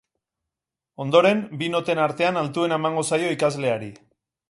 [1.05, 3.97] Ondoren, bi noten artean altuena emango zaio ikasleari.